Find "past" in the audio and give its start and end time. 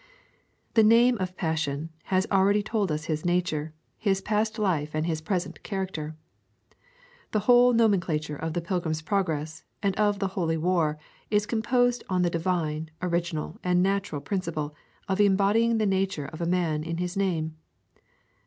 4.19-4.57